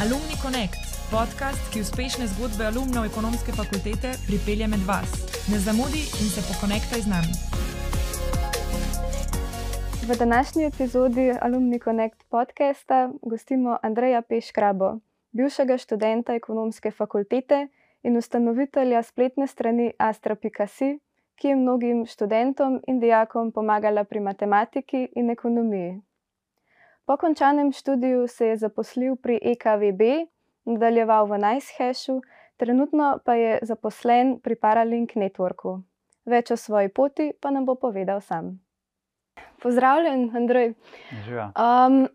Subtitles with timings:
[0.00, 0.80] Alumni Connect,
[1.12, 5.10] podcast, ki uspešne zgodbe alumnov ekonomske fakultete pripelje med vas.
[5.52, 7.34] Ne zamudi in se pokonektaj z nami.
[10.08, 14.98] V današnji epizodi Alumni Connect podcasta gostimo Andreja Peškrabo,
[15.36, 17.68] bivšega študenta ekonomske fakultete
[18.02, 20.98] in ustanovitelja spletne strani Astra.si,
[21.36, 26.00] ki je mnogim študentom in dijakom pomagala pri matematiki in ekonomiji.
[27.04, 30.00] Po končanem študiju se je zaposlil pri EKVB,
[30.64, 32.20] nadaljeval v NiceHashu,
[32.56, 35.80] trenutno pa je zaposlen pri Paralink Networku.
[36.24, 38.60] Več o svoji poti pa nam bo povedal sam.
[39.62, 40.74] Pozdravljen, Andrej.
[41.56, 42.06] Um,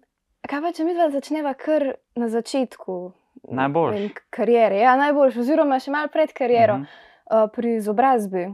[0.47, 3.13] kaj pa, če mi dva začneva kar na začetku?
[3.51, 4.13] Najboljši.
[4.33, 7.43] Karijere, ja, najboljši, oziroma še malo pred kariero, uh -huh.
[7.43, 8.47] uh, pri izobrazbi.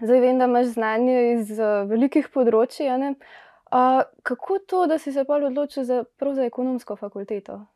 [0.00, 2.88] Zdaj vem, da imaš znanje iz uh, velikih področji.
[2.88, 3.16] Uh,
[4.22, 7.66] kako to, da si se pa odločil za, za ekonomsko fakulteto?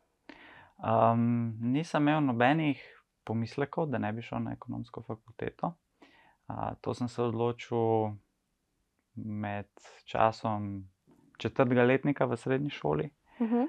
[0.77, 5.73] Um, nisem imel nobenih pomislekov, da ne bi šel na ekonomsko fakulteto.
[6.47, 8.15] Uh, to sem se odločil
[9.15, 9.67] med
[10.05, 10.87] časom
[11.37, 13.09] četrtega letnika v srednji šoli.
[13.39, 13.67] Uh -huh.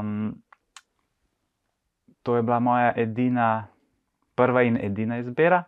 [0.00, 0.42] um,
[2.22, 3.66] to je bila moja edina,
[4.34, 5.64] prva in edina izbira.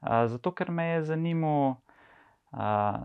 [0.00, 1.74] Uh, zato, ker me je zanimal,
[2.52, 2.58] uh,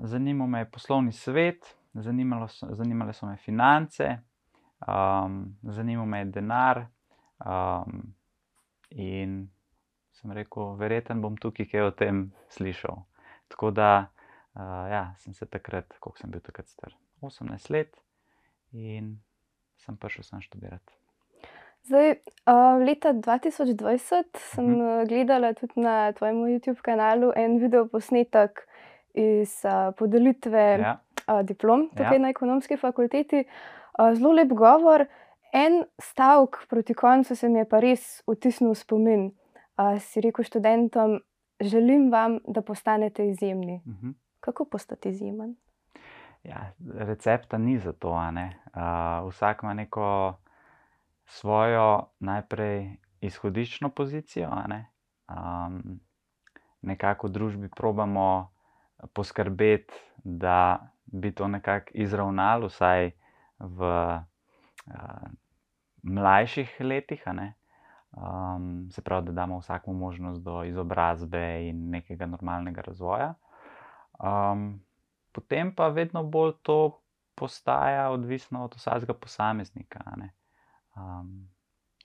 [0.03, 4.17] zanimal me je poslovni svet, so, zanimale so me finance,
[4.87, 6.87] um, zanimal me je denar.
[7.45, 8.13] Um,
[8.91, 9.49] in
[10.11, 13.03] sem rekel, verjeten bom tukaj kaj o tem slišal.
[13.51, 13.91] Tako da
[14.53, 17.95] uh, ja, sem se takrat, koliko sem bil takrat star, 18 let
[18.71, 19.15] in
[19.81, 20.97] sem prišel sem študirati.
[21.89, 22.11] Zdaj,
[22.45, 25.07] uh, leta 2020 sem uh -huh.
[25.09, 28.67] gledala tudi na tvojem YouTube kanalu en video posnetek
[29.13, 30.99] iz uh, podelitve ja.
[31.43, 32.21] Diplom tukaj ja.
[32.21, 33.43] na ekonomski fakulteti.
[34.13, 35.05] Zelo lep govor.
[35.53, 39.25] En stavek proti koncu se mi je pa res vtisnil v spomin.
[39.99, 41.19] Si rekel študentom,
[41.59, 43.81] želim vam, da postanete izjemni.
[43.85, 44.13] Uh -huh.
[44.39, 45.55] Kako postati izjemen?
[46.43, 48.09] Ja, recepta ni za to.
[48.09, 50.33] Uh, vsak ima neko
[51.25, 54.49] svojo najprej izhodiščno pozicijo.
[54.67, 54.87] Ne?
[55.29, 55.99] Um,
[56.81, 58.53] nekako v družbi probamo
[59.13, 59.93] poskrbeti,
[60.23, 63.11] da bi to nekako izravnalo, vsaj
[63.59, 65.29] v uh,
[66.03, 67.23] mlajših letih.
[68.11, 73.33] Um, se pravi, da damo vsakmu možnost do izobrazbe in nekega normalnega razvoja.
[74.19, 74.81] Um,
[75.31, 77.01] potem pa vedno bolj to
[77.35, 79.99] postaja odvisno od vsakega posameznika.
[80.95, 81.49] Um,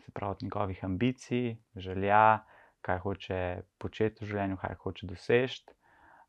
[0.04, 2.44] se pravi, od njegovih ambicij, želja,
[2.80, 5.64] kaj hoče početi v življenju, kaj hoče doseči,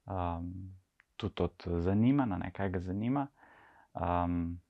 [0.05, 0.49] um,
[1.17, 3.27] tudi od zanimanja, kaj ga zanima.
[3.93, 4.61] Um,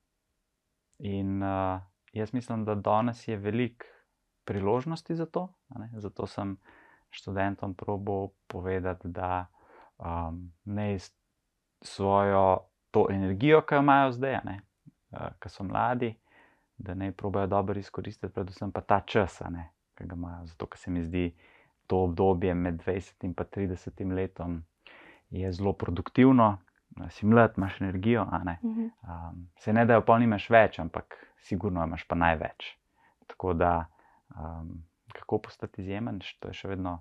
[1.00, 1.82] in uh,
[2.14, 3.86] jaz mislim, da danes je veliko
[4.46, 5.54] priložnosti za to.
[5.94, 6.58] Zato sem
[7.10, 9.46] študentom probo povedati, da
[9.98, 10.98] um, ne
[11.82, 12.60] svojo
[12.92, 16.16] to energijo, ki jo imajo zdaj, uh, ki so mladi,
[16.78, 20.46] da ne probojajo dobro izkoristiti, predvsem pa ta čas, ne, ki ga imajo.
[20.46, 21.36] Zato, ker se mi zdi
[21.88, 24.64] to obdobje med 20 in 30 letom
[25.52, 26.58] zelo produktivno.
[27.14, 31.14] Si mlad, imaš energijo, um, se ne da jo polni, imaš več, ampak
[31.46, 32.72] sigurno imaš pa največ.
[33.28, 33.86] Tako da,
[34.34, 34.72] um,
[35.14, 36.96] kako postati izjemen, to je še vedno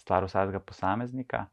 [0.00, 1.44] stvar vsakega posameznika.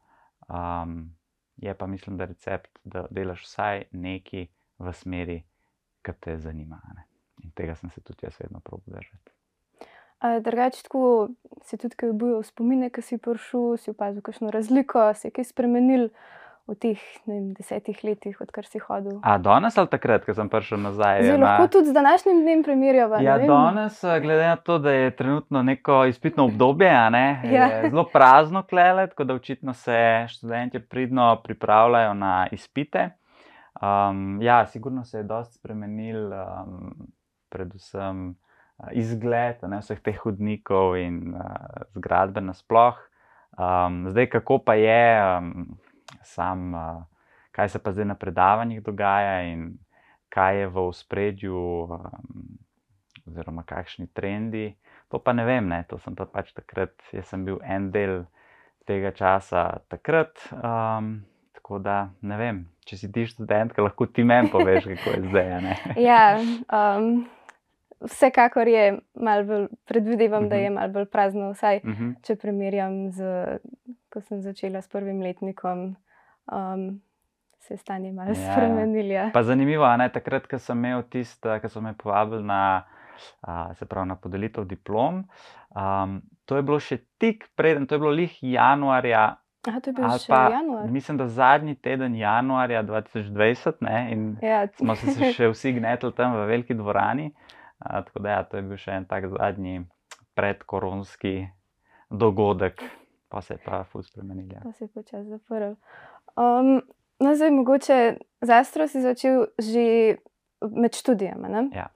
[0.48, 1.14] Um,
[1.56, 5.38] je pa mislim, da recept, da delaš vsaj nekaj v smeri,
[6.02, 6.80] ki te zanima.
[6.94, 7.06] Ne?
[7.44, 9.33] In tega sem se tudi jaz vedno probil držati.
[10.40, 11.28] Drugače, tako
[11.62, 16.08] si tudi kaj obujal spomine, ki si prišel, si opazil kakšno razliko, si kaj spremenil
[16.64, 19.18] v teh vem, desetih letih, odkar si hodil.
[19.20, 21.20] A danes ali takrat, ko sem prišel nazaj?
[21.26, 21.44] Zdaj, na...
[21.44, 23.20] Lahko tudi z današnjim dnem primerjava.
[23.20, 27.10] Ja, danes, glede na to, da je trenutno neko izpitno obdobje, ja.
[27.44, 33.10] je zelo prazno klelet, tako da očitno se študenti pridno pripravljajo na izpite.
[33.82, 36.96] Um, ja, sigurno se je dosti spremenil, um,
[37.48, 38.34] predvsem
[38.92, 42.98] izgled ne, vseh teh hodnikov in uh, zgradbe nasploh.
[43.54, 45.06] Um, zdaj, kako pa je,
[45.38, 45.78] um,
[46.26, 47.02] sam, uh,
[47.54, 49.76] kaj se pa zdaj na predavanjih dogaja in
[50.34, 52.58] kaj je v spredju, um,
[53.26, 54.74] oziroma kakšni trendi.
[55.08, 55.84] To pa ne vem, ne?
[55.88, 58.24] to sem pa pač takrat, jaz sem bil en del
[58.88, 60.34] tega časa takrat.
[60.50, 61.22] Um,
[61.54, 65.54] tako da ne vem, če si ti študent, lahko ti meni poveš, kako je zdaj.
[66.08, 66.24] ja,
[66.68, 67.24] um,
[68.04, 70.50] vsekakor je malo bolj, predvidevam, uh -huh.
[70.50, 70.74] da je mhm.
[70.74, 72.04] malo bolj prazno, vsaj uh mhm.
[72.04, 72.26] -huh.
[72.26, 73.24] če primerjam z,
[74.12, 75.96] ko sem začela s prvim letnikom.
[76.52, 77.00] Um,
[77.58, 78.52] Se je stanje malo ja.
[78.52, 79.12] spremenilo.
[79.12, 79.42] Ja.
[79.42, 82.84] Zanimivo je, da takrat, ko sem imel tisto, ki so me povabili na
[83.48, 85.24] uh, se pravi na podelitev diplom.
[85.74, 89.24] Um, to je bilo še tik preden, to je bilo lih januarja.
[89.64, 90.88] Aha, to je bil še pa, januar.
[90.92, 96.36] mislim, da zadnji teden januarja 2020, ne, in Ja, smo se še vsi gnetli tam
[96.36, 97.30] v veliki dvorani.
[97.84, 99.84] A, tako da, ja, to je bil še en tak zadnji
[100.34, 101.46] predkoronski
[102.10, 102.82] dogodek,
[103.28, 104.52] pa se je pa fuz spremenil.
[104.52, 104.60] Ja.
[104.62, 105.74] Pa se je počasi zaprl.
[106.36, 106.80] Um,
[107.20, 107.98] no, zdaj, mogoče
[108.40, 110.16] z Astro si začel že
[110.62, 111.42] med študijem.
[111.42, 111.68] Ne?
[111.72, 111.88] Ja.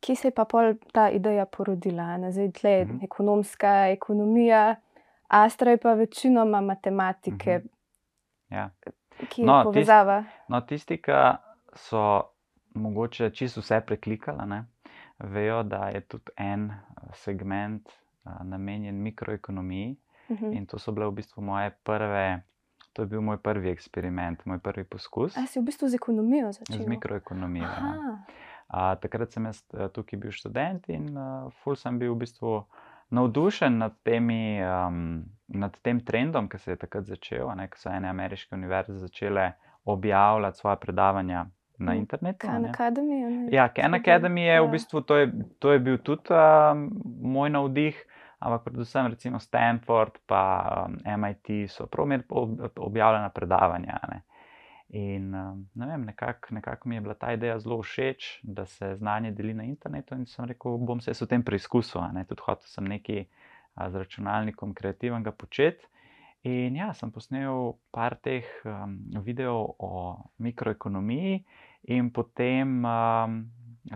[0.00, 2.16] Kje se je pa pol ta ideja porodila?
[2.16, 2.32] Ne?
[2.32, 3.04] Zdaj, tle, Mhm.
[3.04, 4.76] ekonomska ekonomija,
[5.28, 7.58] Astra je pa večinoma matematike.
[7.58, 7.68] Mhm.
[8.50, 8.70] Ja.
[9.28, 10.24] Ki je No, no, povezava.
[10.48, 11.12] No, tisti, ki
[11.76, 12.22] so
[12.74, 14.64] mogoče čisto vse preklikali, ne,
[15.20, 16.76] vejo, da je tudi en eh,
[17.12, 17.88] segment
[18.24, 19.96] a, namenjen mikroekonomiji.
[20.30, 20.52] Mhm.
[20.52, 22.42] In to so bile v bistvu moje prve,
[22.92, 26.52] to je bil moj prvi eksperiment, moj prvi poskus A si v bistvu z ekonomijo
[26.52, 26.84] začel?
[26.84, 27.64] z mikroekonomijo.
[27.64, 28.18] ja.
[28.68, 32.64] A, takrat sem jaz eh, tukaj bil študent in uh, ful sem bil v bistvu
[33.10, 38.08] navdušen nad, temi, um, nad tem trendom, ki se je takrat začel, ko so ene
[38.08, 39.52] ameriške univerze začele
[39.84, 41.46] objavljati svoje predavanja
[41.80, 42.46] na Mm, internetu.
[42.46, 42.64] Khan.
[42.66, 43.20] Academy.
[43.30, 43.48] ne?
[43.52, 44.70] Ja, Khan Academy je v ja.
[44.70, 45.26] bistvu, to je,
[45.58, 46.90] to je bil tudi um,
[47.22, 47.96] moj navdih,
[48.40, 50.42] ampak predvsem recimo Stanford pa
[50.86, 51.88] um, MIT so
[52.30, 53.98] ob- objavljena predavanja.
[54.08, 54.22] Ne.
[54.90, 58.96] In um, ne vem, nekako nekak mi je bila ta ideja zelo všeč, da se
[58.96, 62.02] znanje deli na internetu in sem rekel, bom se v tem preizkusil.
[62.12, 62.24] ne.
[62.24, 63.24] Tudi hotel sem nekaj
[63.74, 65.86] a, z računalnikom kreativnega početi.
[66.42, 69.90] In ja, sem posnel par teh um, videov o
[70.38, 71.44] mikroekonomiji,
[71.82, 73.40] in potem um,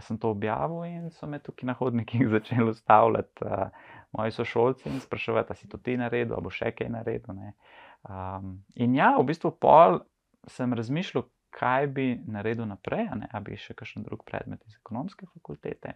[0.00, 3.69] sem to objavil, in so me tukaj na hodnikih začeli ustavljati uh,
[4.12, 7.34] moji sošolci in spraševati, ali si to ti naredil, ali bo še kaj naredil.
[7.34, 7.54] ne.
[8.08, 10.00] Um, in ja, v bistvu pol
[10.48, 15.94] sem razmišljal, kaj bi naredil naprej, ali bi še kakšen drug predmet iz ekonomske fakultete.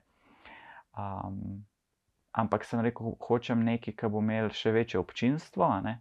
[0.99, 1.65] Um,
[2.33, 5.67] ampak sem rekel, hočem nekaj, kar bo imel še večje občinstvo.
[5.83, 5.99] Ne?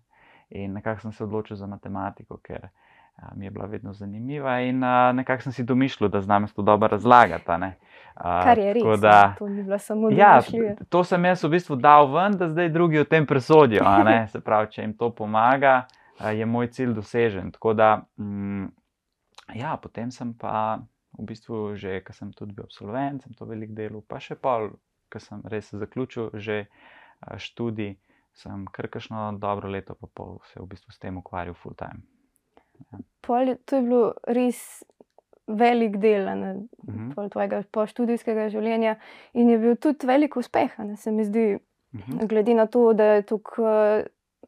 [0.49, 2.71] In nekako sem se odločil za matematiko, ker a,
[3.35, 6.87] mi je bila vedno zanimiva in a, nekako sem si domišljal, da znam to dobro
[6.87, 7.51] razlagati.
[8.15, 8.99] A, Kar je res.
[9.01, 10.41] Da, To ni bila samo ja,
[10.89, 13.83] to sem jaz v bistvu dal ven, da zdaj drugi o tem presodijo.
[14.31, 15.87] Se pravi, če jim to pomaga,
[16.19, 17.51] a, je moj cilj dosežen.
[17.51, 18.65] Tako da, mm,
[19.53, 20.79] ja, potem sem pa
[21.17, 24.71] v bistvu že, ker sem tudi bil absolvent, sem to velik delal, pa še pol,
[25.09, 26.65] ker sem res zaključil že
[27.21, 27.97] a, študij,
[28.37, 32.05] sem kar kakšno dobro leto pa pol se v bistvu s tem ukvarjal full time.
[33.21, 34.83] Pol, je- to je bilo res
[35.47, 36.53] velik del ne,
[36.87, 37.11] Mhm.
[37.11, 38.95] pol tvojega poštudijskega življenja
[39.33, 41.57] in je bil tudi velik uspeh, ne, se mi zdi,
[41.93, 42.25] Mhm.
[42.27, 44.03] glede na to, da je tukaj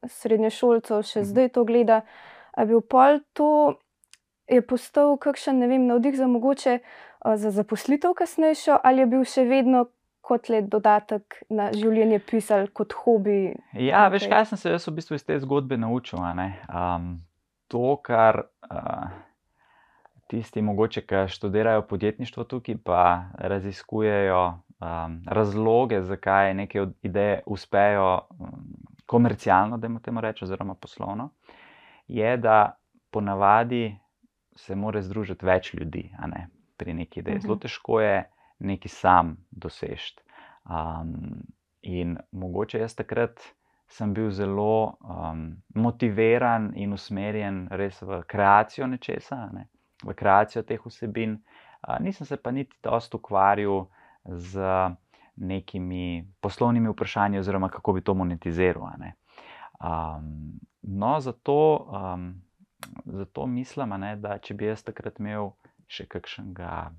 [0.06, 1.26] srednješolcev še Mhm.
[1.26, 2.02] zdaj to gleda.
[2.58, 3.78] Je bil pol to,
[4.48, 6.80] je postal kakšen, ne vem, navdih za mogoče
[7.22, 9.86] a, za zaposlitev kasnejšo, ali je bil še vedno
[10.22, 13.56] kot le dodatek na življenje pisal, kot hobi?
[13.74, 14.30] Ja, veš, Okej.
[14.30, 16.20] kaj sem se jaz v bistvu iz te zgodbe naučil.
[16.20, 17.22] Um,
[17.70, 19.10] to, kar uh,
[20.30, 23.04] tisti, mogoče, ki študirajo podjetništvo tukaj, pa
[23.38, 28.66] raziskujejo um, razloge, zakaj neke ideje uspejo um,
[29.06, 31.30] komercialno, da jim temu rečem, oziroma poslovno,
[32.08, 32.76] je, da
[33.12, 33.98] ponavadi
[34.56, 37.40] se mora združiti več ljudi ne, pri neki ideji.
[37.42, 37.62] Zelo Mhm.
[37.62, 38.30] težko je
[38.60, 40.16] nekaj sam doseči.
[40.70, 41.42] Um,
[41.82, 43.40] in mogoče jaz takrat
[43.90, 49.66] sem bil zelo um, motiviran in usmerjen res v kreacijo nečesa, ne,
[50.06, 51.40] v kreacijo teh vsebin.
[51.82, 53.88] Uh, nisem se pa niti dosto ukvarjal
[54.26, 54.62] z
[55.40, 58.92] nekimi poslovnimi vprašanji, oziroma kako bi to monetiziral.
[59.80, 62.42] Um, no, zato, um,
[63.06, 65.54] zato mislim, ne, da če bi jaz takrat imel
[65.88, 66.92] še kakšnega,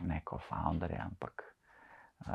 [0.00, 1.47] neko founderja, ampak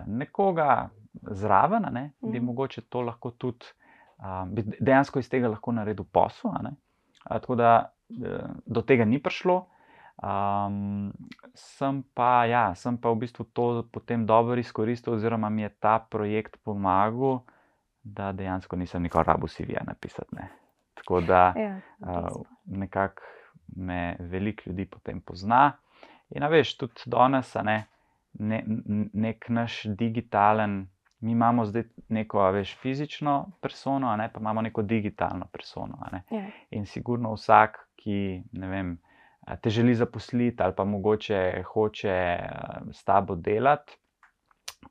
[0.07, 0.89] nekoga
[1.21, 2.45] zraven, ne, bi Mhm.
[2.45, 3.65] mogoče to lahko tudi,
[4.17, 6.51] a, bi dejansko iz tega lahko naredil posel.
[6.51, 6.71] a.
[7.25, 9.65] A, Tako da eh, do tega ni prišlo.
[10.23, 11.11] Um,
[11.55, 15.99] sem, pa, ja, sem pa v bistvu to potem dobro izkoristil, oziroma mi je ta
[15.99, 17.39] projekt pomagal,
[18.03, 20.35] da dejansko nisem nikoli rabo CV-ja napisati.
[20.35, 20.49] Ne.
[20.93, 23.21] Tako da Ja, uh, nekako
[23.75, 25.71] me veliko ljudi potem pozna.
[26.29, 27.85] In veš, tudi danes, a ne,
[28.33, 28.63] ne,
[29.13, 30.87] nek naš digitalen,
[31.19, 35.97] mi imamo zdaj neko, a veš, fizično persono, ne, pa imamo neko digitalno persono.
[36.11, 36.23] ne.
[36.31, 36.45] ja.
[36.69, 38.97] In sigurno vsak, ki vem,
[39.61, 43.97] te želi zaposliti ali pa mogoče hoče a, s tabo delati,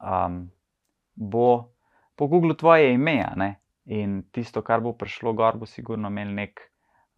[0.00, 0.50] um,
[1.14, 1.68] bo
[2.16, 3.32] pogooglil tvoje ime.
[3.36, 3.58] ne.
[3.84, 6.60] In tisto, kar bo prišlo gor, bo sigurno imel nek,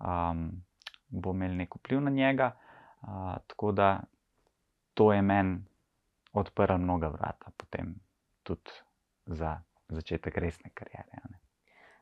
[0.01, 0.51] um,
[1.09, 2.51] bo imel nek vpliv na njega.
[3.03, 4.01] Uh, tako da
[4.95, 5.61] to je meni
[6.35, 7.95] odprl mnoga vrata, potem
[8.43, 8.71] tudi
[9.27, 11.21] za začetek resne karijere.
[11.31, 11.39] Ne.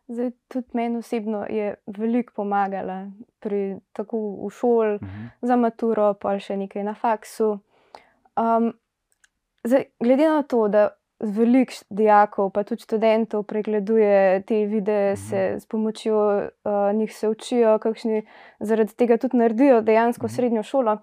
[0.09, 3.07] Zdaj, tudi meni osebno je veliko pomagala,
[3.41, 5.29] pri, tako v šoli, uh -huh.
[5.43, 7.59] za maturo, pa še nekaj na faksu.
[8.37, 8.73] Um,
[9.65, 10.89] zdaj, glede na to, da
[11.21, 15.31] veliko dijakov, pa tudi študentov pregleduje te videe, uh -huh.
[15.31, 18.27] se s pomočjo uh, njih se učijo, kakšni
[18.61, 20.37] zaradi tega tudi naredijo dejansko uh -huh.
[20.37, 20.99] srednjo šolo.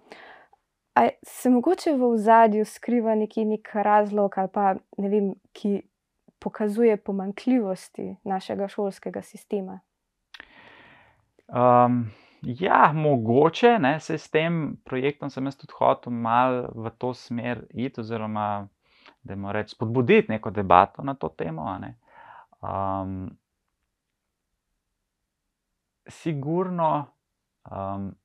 [0.99, 5.81] A se mogoče v zadju skriva neki nek razlog, ali pa ne vem, ki
[6.39, 9.79] pokazuje pomankljivosti našega šolskega sistema?
[11.47, 17.13] Um, ja, mogoče ne, se s tem projektom sem jaz tudi hotel malo v to
[17.13, 18.67] smer iti, oziroma
[19.23, 21.77] da jim rečem, spodbuditi neko debato na to temo.
[21.79, 21.95] Ne.
[22.59, 23.37] Um,
[26.07, 27.05] sigurno
[27.71, 28.15] um,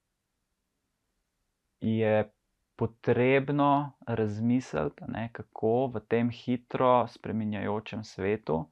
[1.80, 2.30] je
[2.76, 8.64] potrebno razmisliti, ne, kako v tem hitro spremenjajočem svetu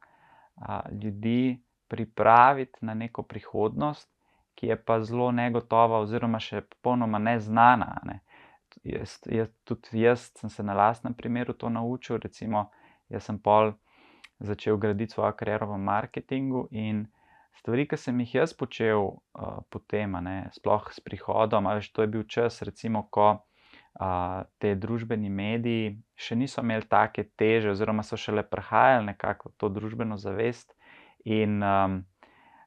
[0.57, 4.11] a, ljudi pripraviti na neko prihodnost,
[4.55, 8.01] ki je pa zelo negotova, oziroma še popolnoma neznana.
[8.05, 8.21] Ne.
[8.85, 12.19] Jaz, jaz, tudi jaz sem se na lastnem primeru to naučil.
[12.23, 12.71] Recimo,
[13.09, 13.73] jaz sem pol
[14.41, 17.07] začel graditi svojo kariero v marketingu in
[17.61, 22.03] stvari, ki sem jih jaz počel uh, potem, ne, sploh s prihodom, ali že to
[22.03, 23.45] je bil čas, recimo, ko
[24.59, 30.17] te družbeni mediji še niso imeli take teže, oziroma so šele prihajali nekako to družbeno
[30.17, 30.73] zavest,
[31.25, 32.01] in um,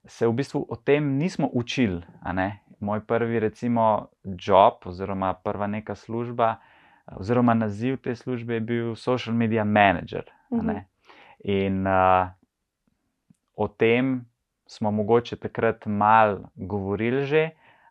[0.06, 2.04] se v bistvu o tem nismo učili.
[2.80, 6.60] Moj prvi, recimo, job, oziroma prva neka služba,
[7.18, 10.30] oziroma naziv te službe je bil social media manager.
[10.54, 10.84] Mhm.
[11.46, 12.30] In uh,
[13.56, 14.26] o tem
[14.68, 17.50] smo mogoče takrat malo govorili že,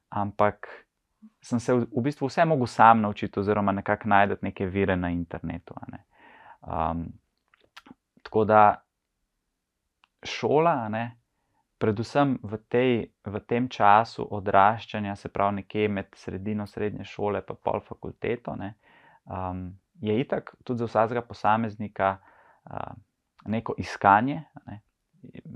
[0.08, 0.83] ampak
[1.42, 5.74] sem se v bistvu vse mogel sam naučiti, oziroma nekako najti neke vire na internetu.
[5.92, 6.04] Ne.
[6.60, 7.06] Um,
[8.22, 8.84] tako da
[10.22, 11.16] šola, ne,
[11.78, 12.92] predvsem v, tej,
[13.24, 18.74] v tem času odraščanja, se pravi nekje med sredino srednje šole in pol fakulteto, ne,
[19.24, 19.66] um,
[20.00, 22.16] je itak tudi za vsakega posameznika
[22.70, 22.94] uh,
[23.46, 24.42] neko iskanje.
[24.66, 24.80] Ne.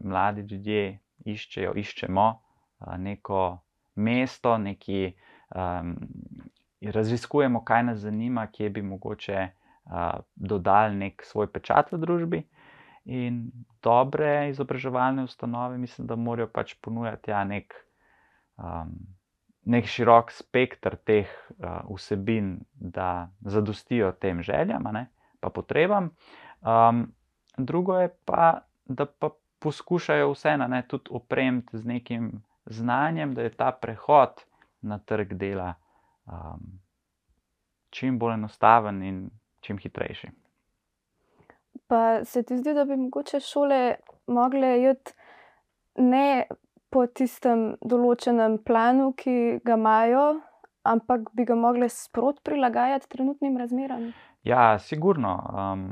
[0.04, 3.58] Mladi ljudje iščejo, iščemo uh, neko
[3.94, 5.12] mesto, neki
[5.54, 5.96] um,
[6.80, 12.42] raziskujemo, kaj nas zanima, kje bi mogoče uh, dodali nek svoj pečat v družbi.
[13.04, 13.50] In
[13.82, 17.74] dobre izobraževalne ustanove, mislim, da morajo pač ponujati ja, nek,
[18.56, 18.92] um,
[19.64, 24.84] nek širok spektr teh uh, vsebin, da zadostijo tem željam,
[25.40, 26.10] pa potrebam.
[26.60, 27.08] Um,
[27.56, 33.72] drugo je pa, da pa poskušajo vseeno tudi opremiti z nekim znanjem, da je ta
[33.72, 34.44] prehod
[34.80, 35.74] na trg dela
[36.26, 36.78] um,
[37.90, 39.30] čim bolj enostaven in
[39.60, 40.30] čim hitrejši.
[41.86, 43.94] Pa se ti zdi, da bi mogoče šole
[44.26, 45.12] mogle iti
[45.96, 46.46] ne
[46.90, 50.24] po tistem določenem planu, ki ga imajo,
[50.88, 54.10] ampak bi ga mogle sprot prilagajati trenutnim razmeram?
[54.46, 55.34] Ja, sigurno.
[55.52, 55.88] Um,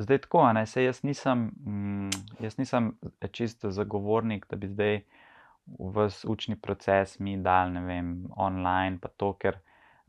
[0.00, 2.94] zdaj tako, ne, jaz nisem, mm, jaz nisem
[3.32, 5.00] čisto zagovornik, da bi zdaj
[5.78, 9.58] vse učni proces mi dal, ne vem, online, pa to, ker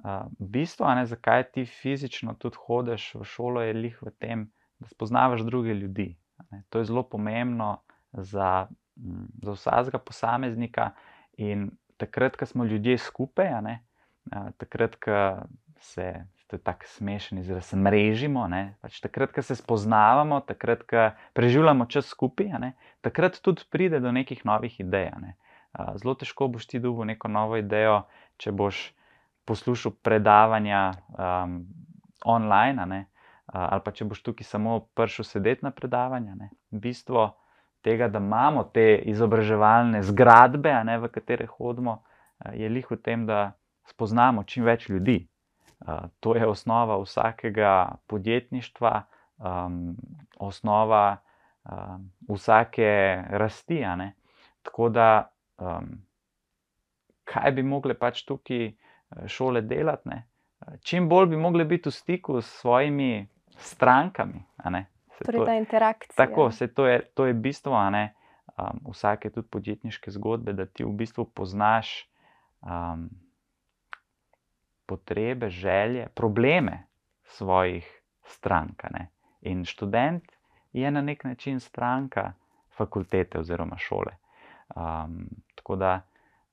[0.04, 4.50] uh, bistvo, ne, zakaj ti fizično tudi hodiš v šolo, je lih v tem,
[4.80, 6.16] da spoznavaš druge ljudi.
[6.52, 6.64] Ne.
[6.70, 7.82] To je zelo pomembno
[8.14, 8.68] za,
[9.42, 10.92] za vsakega posameznika
[11.38, 13.82] in takrat, ko smo ljudje skupaj, ne,
[14.32, 15.48] uh, takrat, ko
[15.80, 16.14] se.
[16.52, 18.42] To je tako smešen izraz, mrežimo.
[18.84, 24.44] Pač takrat, ko se spoznavamo, takrat, ko preživljamo čas skupaj, takrat tudi pride do nekih
[24.44, 25.14] novih idej.
[25.24, 25.38] Ne
[25.74, 28.04] zelo težko boš ti dobil neko novo idejo,
[28.38, 28.82] če boš
[29.46, 31.62] poslušal predavanja um,
[32.26, 33.06] online, ne,
[33.52, 36.36] ali pa če boš tukaj samo prišel sedeti na predavanja.
[36.36, 36.52] Ne.
[36.72, 37.32] Bistvo
[37.82, 42.02] tega, da imamo te izobraževalne zgradbe, ne, v katere hodimo,
[42.54, 43.54] je lih v tem, da
[43.90, 45.26] spoznamo čim več ljudi.
[46.22, 48.94] To je osnova vsakega podjetništva,
[49.42, 49.96] um,
[50.38, 51.18] osnova
[51.66, 53.82] um, vsake rasti.
[54.62, 55.92] Tako da um,
[57.24, 58.74] kaj bi mogli pač tukaj eh,
[59.28, 60.10] šole delati.
[60.10, 60.24] Ne?
[60.82, 63.28] Čim bolj bi mogli biti v stiku s svojimi
[63.58, 64.44] strankami.
[65.22, 66.18] Torej, ta interakcija.
[66.18, 70.94] Tako, se to je, to je bistvo um, vsake tudi podjetniške zgodbe, da ti v
[70.98, 72.10] bistvu poznaš
[72.62, 73.10] um,
[74.86, 76.88] potrebe, želje, probleme
[77.24, 78.84] svojih strank.
[79.42, 80.24] In študent
[80.74, 82.34] je na nek način stranka
[82.78, 84.18] fakultete oziroma šole.
[84.76, 85.30] Um,
[85.62, 86.00] tako da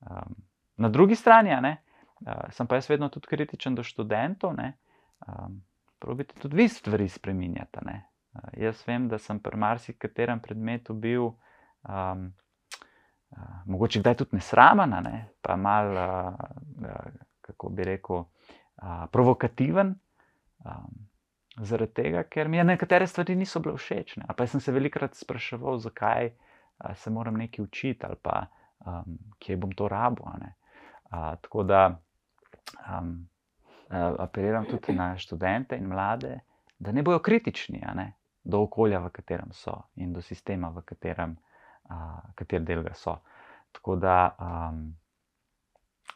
[0.04, 0.36] um,
[0.76, 1.76] na drugi strani ne,
[2.20, 4.74] uh, sem pa jaz vedno tudi kritičen do študentov, ne,
[5.26, 5.62] um,
[5.98, 7.88] probite tudi vi stvari spremenjati.
[7.88, 11.32] Uh, jaz vem, da sem pri marsikaterem predmetu bil.
[11.88, 12.28] Um,
[13.30, 15.28] Uh, mogoče kdaj tudi nesramen, ne?
[15.44, 16.34] pa mal, uh,
[16.80, 17.10] uh,
[17.44, 19.94] kako bi rekel, uh, provokativen,
[20.64, 20.94] um,
[21.60, 24.16] zaradi tega, ker mi nekatere stvari niso bile všeč.
[24.16, 24.28] Ne?
[24.36, 28.46] Pa sem se velikokrat spraševal, zakaj uh, se moram nekaj učiti ali pa
[28.86, 30.24] um, kje bom to rabo.
[30.24, 31.98] Uh, tako da
[32.98, 33.28] um,
[33.90, 36.40] uh, apeliram tudi na študente in mlade,
[36.78, 38.12] da ne bojo kritični ne?
[38.44, 41.36] do okolja, v katerem so in do sistema, v katerem
[42.34, 43.18] kater del ga so.
[43.72, 44.96] Tako da um,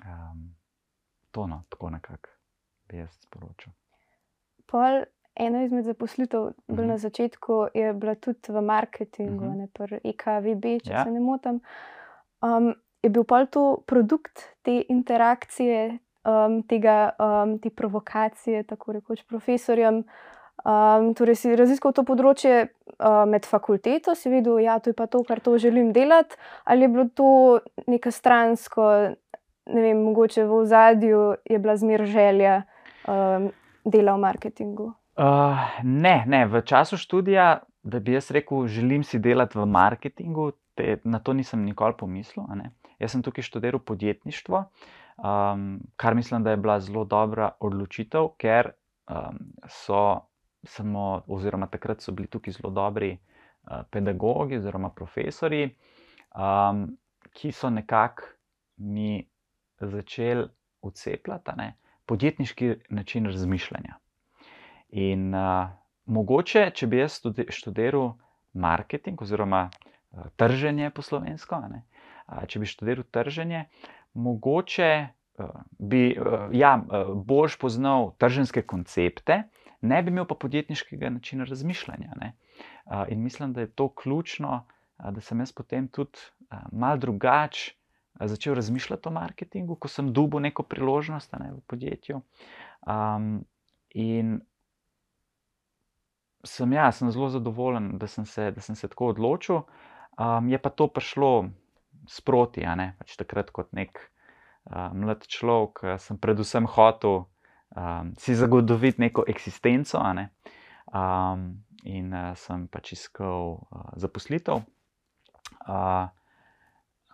[0.04, 0.54] um,
[1.30, 2.28] to no, tako nekako
[2.88, 3.72] bi jaz sporočil.
[4.66, 5.04] Pol
[5.34, 6.76] ena izmed zaposlitev uh -huh.
[6.76, 6.96] na mhm.
[6.96, 9.52] začetku je bila tudi v marketingu, uh mhm.
[9.52, 9.58] -huh.
[9.58, 11.04] ne pa EKVB, če ja.
[11.04, 11.60] se ne motim.
[12.42, 19.24] Um, je bil pol to produkt te interakcije, um, tega, um, te provokacije, tako rekoč
[19.26, 20.04] profesorjem.
[20.62, 25.08] Um, torej, si raziskal to področje uh, med fakulteto, si videl, da ja, je to,
[25.10, 27.30] to, kar to želim delati, ali je bilo to
[27.90, 28.86] nekaj stransko,
[29.66, 32.60] ne vem, mogoče v zadju je bila zmer želja
[33.10, 33.50] um,
[33.82, 34.92] dela v marketingu.
[35.18, 40.52] Uh, ne, ne, v času študija, da bi jaz rekel, želim si delati v marketingu,
[40.82, 42.46] te, na to nisem nikoli pomislil.
[42.98, 44.64] Jaz sem tukaj študiral podjetništvo,
[45.22, 48.72] um, kar mislim, da je bila zelo dobra odločitev, ker
[49.10, 50.02] um, so
[50.64, 55.68] samo, oziroma takrat so bili tukaj zelo dobri uh, pedagogi oziroma profesori,
[56.34, 56.88] um,
[57.32, 58.34] ki so nekako
[58.76, 59.22] mi
[59.80, 60.48] začeli
[60.82, 63.98] ucepljati ne, podjetniški način razmišljanja.
[64.90, 65.70] In uh,
[66.04, 68.12] mogoče, če bi jaz študiral
[68.52, 69.91] marketing oziroma uh,
[70.36, 71.82] trženje po slovensko, ne,
[72.46, 73.66] če bi študiral trženje,
[74.14, 74.92] mogoče.
[75.80, 76.12] Bi
[76.52, 76.74] ja,
[77.26, 79.38] bolj poznal trženske koncepte,
[79.80, 82.18] ne bi imel pa podjetniškega načina razmišljanja.
[82.20, 82.34] Ne?
[83.08, 84.60] In mislim, da je to ključno,
[85.00, 86.20] da sem jaz potem tudi
[86.70, 87.72] mal drugače
[88.20, 92.20] začel razmišljati o marketingu, ko sem dubil neko priložnost ne, v podjetju.
[92.86, 93.44] Um,
[93.90, 94.40] in
[96.44, 99.62] sem, ja, sem zelo zadovoljen, da sem se, da sem se tako odločil.
[100.18, 101.50] Um, je pa to prišlo
[102.08, 102.66] sproti,
[102.98, 103.96] pač takrat kot nek
[104.68, 107.24] uh, mlad človek, sem predvsem hotel
[107.76, 110.02] um, si zagotoviti neko eksistenco.
[110.12, 110.28] Ne?
[110.92, 114.62] Um, in uh, sem pač iskal uh, zaposlitev.
[115.66, 116.08] Uh,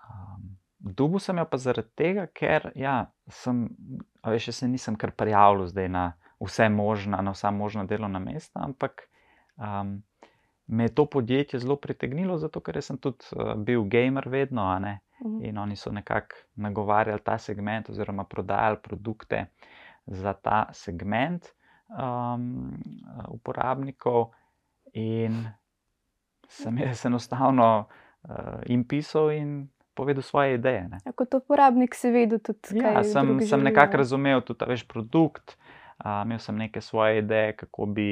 [0.05, 3.67] um, Dubu sem jo pa zaradi tega, ker ja, sem,
[4.23, 9.09] veš, se nisem kar prijavil na vse možna, na vsa možna delovna mesta, ampak
[9.59, 9.99] um,
[10.69, 14.79] me je to podjetje zelo pritegnilo, zato ker sem tudi uh, bil gamer vedno, uh
[14.79, 15.49] -huh.
[15.49, 19.47] in oni so nekako nagovarjali ta segment oziroma prodajali produkte
[20.07, 21.47] za ta segment
[21.89, 22.79] um,
[23.29, 24.31] uporabnikov,
[24.93, 25.49] in
[26.49, 27.89] sem jaz enostavno
[28.23, 28.35] uh,
[28.67, 30.89] jim pisal in povedal svoje ideje.
[31.05, 34.87] Ja, kot uporabnik si vedel tudi, kaj ja, sem, sem nekako razumel tudi ta več
[34.89, 35.57] produkt,
[36.05, 38.11] uh, imel sem neke svoje ideje, kako bi.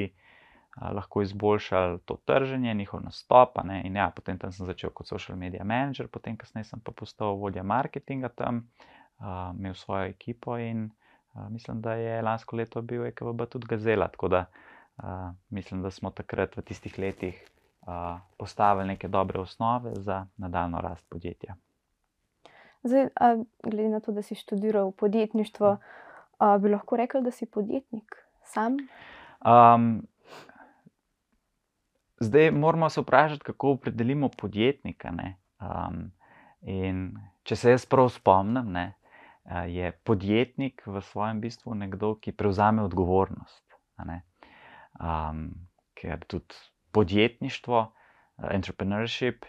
[0.76, 3.58] Lahko izboljšali to trženje, njihov nastop.
[3.94, 8.28] Ja, potem sem začel kot social media manager, potem kasneje sem pa postal vodja marketinga
[8.28, 8.68] tam,
[9.18, 10.90] uh, imel svojo ekipo in
[11.34, 14.08] uh, mislim, da je lansko leto bil EKVB tudi gazela.
[14.08, 14.44] Tako da
[14.96, 17.40] uh, mislim, da smo takrat v tistih letih
[17.86, 21.56] uh, postavili neke dobre osnove za nadaljno rast podjetja.
[22.82, 25.76] Zdaj, a, glede na to, da si študiral podjetništvo,
[26.38, 28.76] a, bi lahko rekel, da si podjetnik sam?
[29.40, 30.06] Um,
[32.20, 35.12] zdaj moramo se vprašati, kako opredelimo podjetnika.
[35.60, 36.10] Um,
[37.42, 38.92] če se jaz prav spomnim, ne,
[39.68, 43.62] je podjetnik v svojem bistvu nekdo, ki prevzame odgovornost.
[45.00, 45.50] Um,
[45.94, 46.54] ker tudi
[46.92, 47.92] podjetništvo,
[48.50, 49.44] entrepreneurship,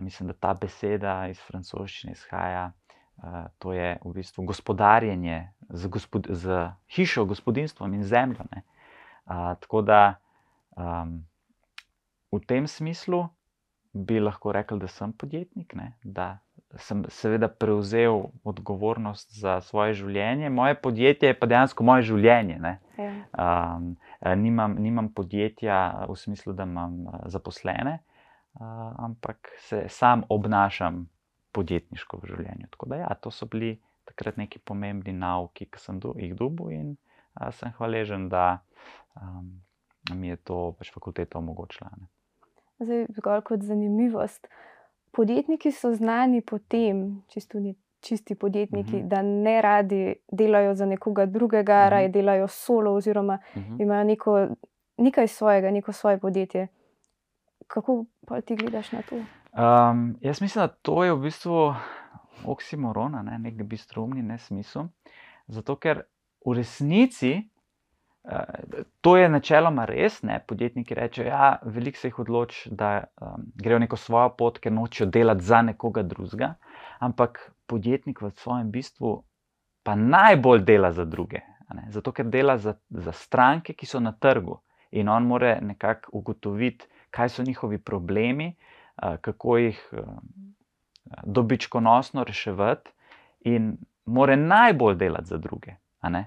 [0.00, 2.70] mislim, da ta beseda iz francoščine izhaja.
[3.58, 8.46] To je v bistvu gospodarjenje z, gospod, z hišo, gospodinstvom in zemljo.
[8.50, 10.14] Uh, tako da
[10.76, 11.20] um,
[12.32, 13.28] v tem smislu
[13.92, 15.92] bi lahko rekel, da sem podjetnik, ne?
[16.04, 16.38] da
[16.78, 20.50] sem seveda prevzel odgovornost za svoje življenje.
[20.50, 22.60] Moje podjetje je pa dejansko moje življenje.
[23.00, 23.96] Um,
[24.38, 31.08] nimam, nimam podjetja v smislu, da imam zaposlene, uh, ampak se sam obnašam
[31.56, 32.70] podjetniško v življenju.
[32.70, 33.74] Tako da, ja, to so bili
[34.06, 38.60] takrat neki pomembni nauki, ki sem do, jih dobil in uh, sem hvaležen, da
[39.18, 39.58] um,
[40.14, 41.90] mi je to pač fakulteta omogočila.
[41.98, 42.06] Ne.
[42.80, 44.46] Zdaj, zgolj kot zanimivost.
[45.12, 49.08] Podjetniki so znani po tem, čisto tudi čisti podjetniki, Mhm.
[49.08, 51.90] da ne radi delajo za nekoga drugega, Mhm.
[51.90, 53.76] raje delajo solo, oziroma Mhm.
[53.78, 54.48] imajo neko,
[54.98, 56.68] nekaj svojega, neko svoje podjetje.
[57.66, 59.16] Kako pa ti gledaš na to?
[59.16, 61.74] Um, jaz mislim, da to je v bistvu
[62.44, 64.82] oksimoron, ne nek bistrumni nesmisel.
[65.46, 66.02] Zato, ker
[66.40, 67.49] v resnici uh,
[69.00, 70.22] to je načeloma res.
[70.22, 70.40] Ne?
[70.46, 74.72] Podjetniki rečejo, da ja, veliko se jih odloči, da um, grejo neko svojo pot, ker
[74.72, 76.54] nočejo delati za nekoga drugega.
[76.98, 79.22] Ampak podjetnik v svojem bistvu
[79.82, 81.40] pa najbolj dela za druge.
[81.88, 84.58] Zato, ker dela za, za stranke, ki so na trgu
[84.90, 88.54] in on mora nekako ugotoviti, kaj so njihovi problemi,
[89.02, 90.00] uh, kako jih uh,
[91.24, 92.90] dobičkonosno reševati,
[93.40, 95.74] in mora najbolj delati za druge.
[96.02, 96.26] ne.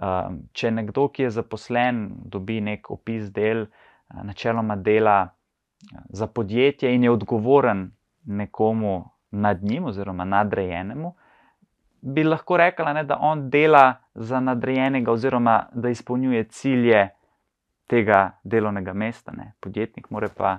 [0.00, 5.30] Um, če nekdo, ki je zaposlen, dobi nek opis del, uh, načeloma dela uh,
[6.08, 7.90] za podjetje in je odgovoren
[8.24, 8.94] nekomu
[9.30, 11.14] nad njim, oziroma nadrejenemu,
[12.00, 17.08] bi lahko rekla, ne, da on dela za nadrejenega, oziroma da izpolnjuje cilje
[17.86, 19.32] tega delovnega mesta.
[19.36, 19.52] Ne.
[19.60, 20.58] Podjetnik mora pa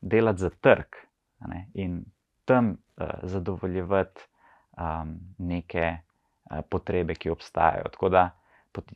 [0.00, 0.98] delati za trg
[1.46, 2.04] ne, in
[2.44, 4.26] tam uh, zadovoljevati
[4.76, 5.96] um, neke
[6.50, 7.88] uh, potrebe, ki obstajajo.
[7.92, 8.30] Tako da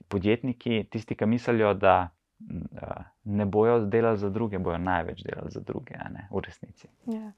[0.09, 5.61] podjetniki, tisti, ki mislijo, da uh, ne bojo delali za druge, bojo največ delali za
[5.61, 6.89] druge, ne v resnici.
[7.07, 7.33] Ja.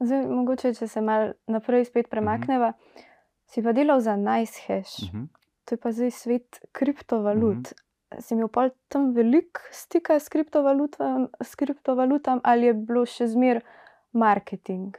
[0.00, 2.72] Zdaj, mogoče, če se malo naprej spet premakneva,
[3.50, 5.24] si pa delal za NiceHash, Mhm.
[5.64, 7.72] to je pa zdaj svet kriptovalut.
[8.20, 13.60] Si imel pol tam veliko stika s, kriptovalutam, s kriptovalutam, ali je bilo še zmer
[14.12, 14.96] marketing?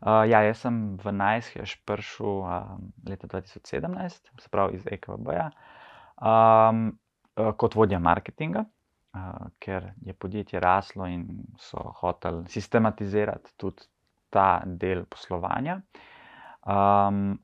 [0.00, 5.50] Uh, ja, jaz sem v Najshash prišel um, leta 2017, se pravi iz EKB-ja,
[6.20, 6.90] um,
[7.56, 11.26] kot vodja marketinga, uh, ker je podjetje raslo in
[11.58, 13.86] so hoteli sistematizirati tudi
[14.30, 15.80] ta del poslovanja.
[16.66, 17.38] Um,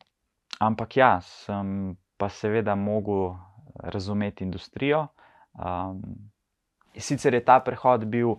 [0.60, 3.34] ampak ja, sem pa seveda mogel
[3.74, 5.06] razumeti industrijo.
[5.54, 6.02] Um,
[6.96, 8.36] sicer je ta prehod bil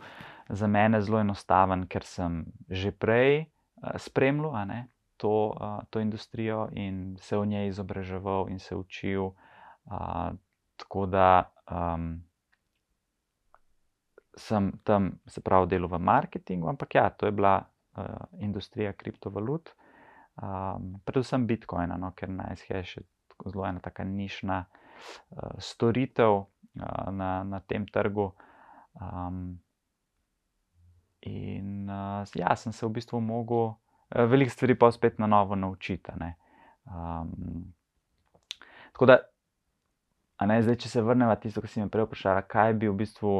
[0.50, 4.86] za mene zelo enostaven, ker sem že prej uh, spremljal
[5.18, 9.32] to, uh, to industrijo in se v njej izobraževal in se učil.
[10.76, 12.24] Tako da um,
[14.38, 17.58] sem tam, se pravi, delal v marketingu, ampak ja, to je bila
[17.98, 18.06] uh,
[18.40, 19.70] industrija kriptovalut,
[20.42, 26.48] um, predvsem Bitcoina, no, ker NiceHash je tako zelo ena taka nišna uh, storitev uh,
[27.12, 28.32] na, na tem trgu.
[28.96, 29.60] Um,
[31.22, 35.56] in uh, ja, sem se v bistvu mogel uh, veliko stvari pa spet na novo
[35.56, 36.12] naučiti.
[36.86, 37.74] Um,
[38.92, 39.18] tako da,
[40.44, 42.98] ne, zdaj, če se vrnemo na tisto, kar si me prej vprašala, kaj bi v
[43.00, 43.36] bistvu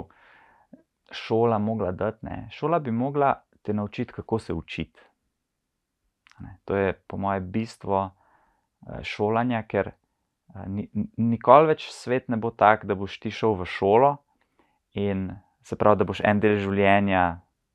[1.12, 2.26] šola mogla dati.
[2.26, 2.48] Ne?
[2.56, 5.02] Šola bi mogla te naučiti, kako se učiti.
[6.66, 12.38] To je, po mojem, bistvo eh, šolanja, ker eh, ni, ni- nikoli več svet ne
[12.38, 14.16] bo tak, da boš ti šel v šolo
[14.94, 15.30] in
[15.66, 17.24] se pravi, da boš en del življenja,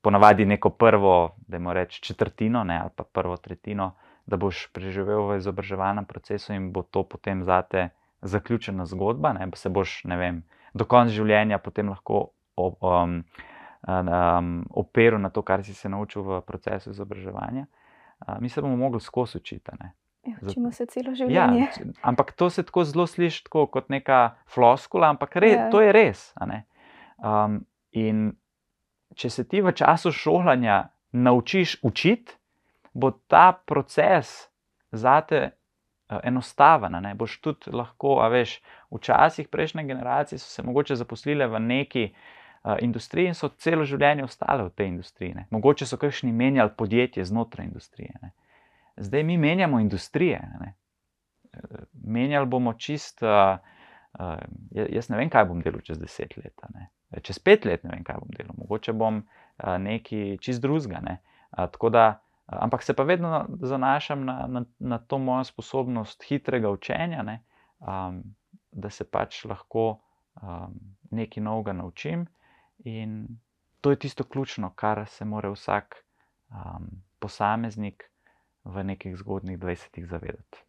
[0.01, 3.91] ponavadi neko prvo, da jim rečem, četrtino ne, ali pa prvo tretjino,
[4.25, 7.89] da boš preživel v izobraževalnem procesu in bo to potem zate
[8.21, 9.33] zaključena zgodba.
[9.33, 13.23] Ne, se boš, ne vem, do konca življenja potem lahko o- um,
[13.83, 17.65] um, operil na to, kar si se naučil v procesu izobraževanja.
[18.21, 19.71] Uh, mi se bomo mogli skozi učiti.
[20.23, 21.67] Ja, učimo se celo Ja, življenje.
[21.67, 25.69] č- ampak to se tako zelo sliši tako kot neka floskula, ampak re, Ja.
[25.69, 26.33] to je res.
[27.17, 28.37] Um, in
[29.15, 32.31] če se ti v času šolanja naučiš učiti,
[32.93, 34.49] bo ta proces
[34.91, 35.51] zate
[36.23, 36.95] enostaven.
[36.95, 37.15] a ne.
[37.15, 42.75] Boš tudi lahko, a veš, včasih prejšnje generacije so se mogoče zaposlile v neki uh,
[42.79, 45.33] industriji in so celo življenje ostale v tej industriji.
[45.33, 45.47] Ne.
[45.49, 48.13] Mogoče so kakšni menjali podjetje znotraj industrije.
[48.21, 48.31] Ne.
[48.97, 50.41] Zdaj mi menjamo industrije.
[50.59, 50.73] Ne.
[51.53, 51.59] Eh,
[52.03, 53.23] Menjali bomo čist.
[53.23, 53.57] Uh,
[54.19, 54.37] uh,
[54.71, 56.67] jaz ne vem, kaj bom delal čez deset let.
[56.73, 56.89] Ne.
[57.21, 58.55] Čez pet let ne vem, kaj bom delal.
[58.57, 61.01] Mogoče bom uh, nekaj čist drugega.
[61.03, 61.17] Ne.
[61.51, 62.05] Uh, tako da,
[62.45, 67.43] ampak se pa vedno zanašam na, na, na to mojo sposobnost hitrega učenja, ne,
[67.79, 68.23] um,
[68.71, 69.99] da se pač lahko
[70.41, 70.79] um,
[71.11, 72.27] nekaj novega naučim.
[72.85, 73.27] In
[73.81, 75.95] to je tisto ključno, kar se mora vsak
[76.49, 78.11] um, posameznik
[78.63, 80.63] v nekih zgodnih 20-ih zavedati.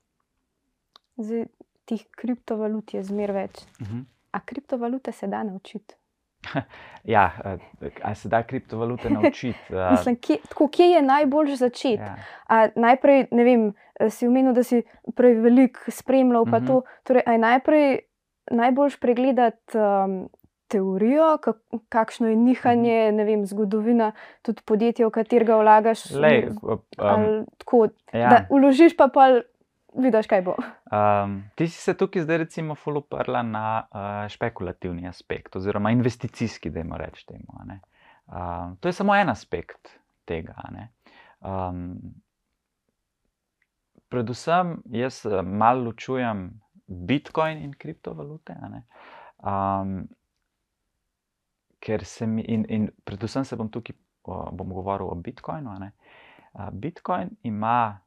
[1.17, 1.45] Zdaj,
[1.85, 3.65] tih kriptovalut je zmer več.
[4.33, 5.95] A kriptovalute se da naučiti?
[7.05, 7.59] Ja, eh,
[8.03, 9.59] ali se da kriptovalute naučiti?
[9.71, 11.95] eh, Mislim, kje, tako, kje je najbolj začeti?
[11.97, 12.17] ja.
[12.47, 13.65] A najprej, ne vem,
[13.97, 14.83] eh, si omenil, da si
[15.15, 16.67] prej veliko spremljal, pa Mhm.
[16.67, 16.83] to.
[17.03, 17.99] Torej, najprej
[18.53, 20.29] najboljš pregledati um,
[20.69, 21.57] teorijo, kak,
[21.89, 23.17] kakšno je nihanje, Mhm.
[23.17, 26.11] ne vem, zgodovina tudi podjetja, v katerega vlagaš.
[26.13, 28.29] Lej, um, ali tako, ja.
[28.29, 29.41] Da uložiš, pa pa
[29.95, 30.55] vidiš, kaj bo.
[30.93, 36.81] Um, ti si se tukaj zdaj, recimo, fuluprla na uh, špekulativni aspekt, oziroma investicijski, da
[36.81, 37.65] jim rečemo.
[38.27, 40.55] Um, to je samo en aspekt tega.
[41.41, 41.99] Um,
[44.09, 48.57] predvsem jaz malo ločujem Bitcoin in kriptovalute.
[49.43, 50.09] Um,
[51.81, 55.75] ker se mi, in, in predvsem se bom tukaj o, bom govoril o Bitcoinu.
[56.53, 57.99] Uh, Bitcoin ima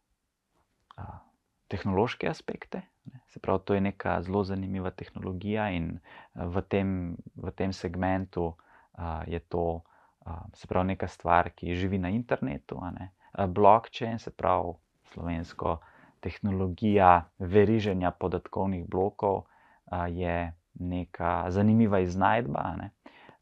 [0.98, 1.24] uh,
[1.67, 2.82] tehnološke aspekte.
[3.28, 6.89] Se pravi, to je neka zelo zanimiva tehnologija, in uh, v tem,
[7.36, 9.82] v tem segmentu uh, je to
[10.25, 12.80] uh, pravi, neka stvar, ki živi na internetu.
[12.99, 13.12] ne.
[13.47, 14.73] Blockchain, se pravi,
[15.13, 15.80] slovensko
[16.19, 22.75] tehnologija veriženja podatkovnih blokov, uh, je neka zanimiva iznajdba.
[22.78, 22.91] ne.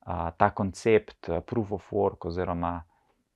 [0.04, 2.82] Uh, ta koncept uh, proof of work, oziroma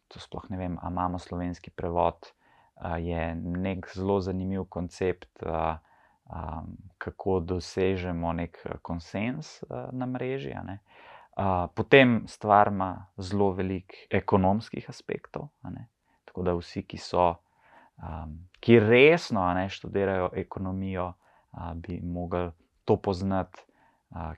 [0.07, 2.31] to sploh ne vem, ali imamo slovenski prevod,
[2.99, 5.43] je nek zelo zanimiv koncept,
[6.97, 10.53] kako dosežemo nek konsens na mreži.
[11.75, 15.47] potem stvar ima zelo veliko ekonomskih aspektov.
[16.25, 17.35] Tako da vsi, ki so,
[18.59, 21.13] ki resno ne, študirajo ekonomijo,
[21.75, 22.51] bi mogli
[22.85, 23.67] to poznati, uh,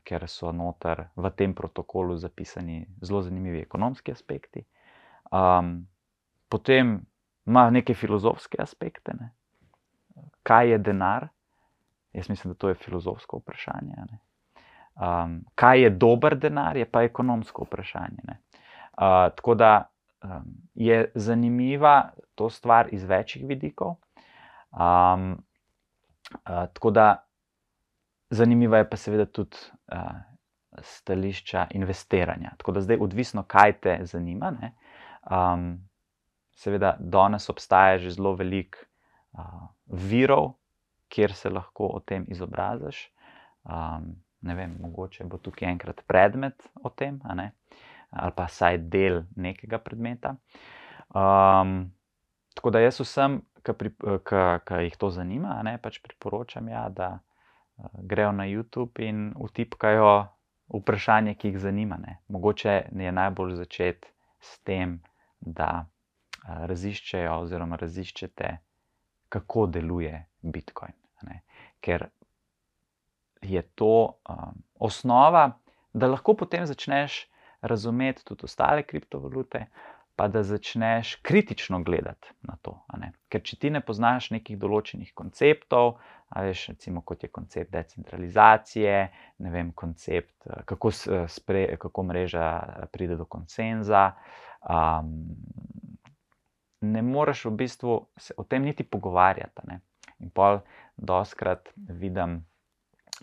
[0.04, 4.65] ker so noter v tem protokolu zapisani zelo zanimivi ekonomski aspekti.
[5.32, 5.88] Um,
[6.49, 7.06] potem
[7.50, 9.14] ima neke filozofske aspekte.
[9.20, 9.30] Ne.
[10.44, 11.28] Kaj je denar?
[12.14, 13.96] Jaz mislim, da to je filozofsko vprašanje.
[14.12, 14.20] ne.
[15.00, 18.22] Um, kaj je dober denar, je pa ekonomsko vprašanje.
[18.24, 18.38] ne.
[18.98, 19.90] Uh, tako da
[20.24, 23.96] um, je zanimiva to stvar iz večjih vidikov.
[24.72, 27.26] Um, uh, tako da
[28.30, 29.58] zanimiva je pa seveda tudi
[29.92, 29.98] uh,
[30.82, 32.52] stališča investiranja.
[32.58, 34.52] Tako da zdaj odvisno, kaj te zanima.
[34.52, 34.74] ne.
[35.32, 35.88] Um,
[36.60, 38.84] seveda, danes obstaja že zelo veliko
[39.38, 40.54] uh, virov,
[41.10, 43.08] kjer se lahko o tem izobraziš.
[43.63, 49.80] Um, ne vem, mogoče bo tukaj enkrat predmet o tem, ali pa vsaj del nekega
[49.84, 50.36] predmeta.
[51.10, 51.91] Um,
[52.56, 53.74] tako da jaz vsem, ki
[54.86, 60.28] jih to zanima, ne, pač priporočam, ja, da uh, grejo na YouTube in utipkajo
[60.69, 61.98] vprašanje, ki jih zanima.
[61.98, 62.19] Ne.
[62.28, 64.08] Mogoče je najbolj začeti
[64.39, 65.00] s tem,
[65.41, 65.88] da
[66.43, 68.58] raziščejo oziroma raziščete,
[69.30, 70.93] kako deluje Bitcoin.
[71.28, 71.41] ne.
[71.80, 72.08] Ker
[73.41, 75.60] je to um, osnova,
[75.93, 77.25] da lahko potem začneš
[77.62, 79.65] razumeti tudi ostale kriptovalute,
[80.15, 82.73] pa da začneš kritično gledati na to.
[83.32, 85.93] Ker če ti ne poznaš nekih določenih konceptov,
[86.36, 88.97] veš, recimo, kot je koncept decentralizacije,
[89.39, 90.91] ne vem, koncept, kako,
[91.32, 92.49] spre, kako mreža
[92.91, 94.10] pride do konsenza.
[94.67, 95.13] Um,
[96.82, 99.62] ne moreš v bistvu se o tem niti pogovarjati.
[99.68, 99.80] ne.
[100.20, 100.60] In pol
[100.98, 102.46] doskrat vidim,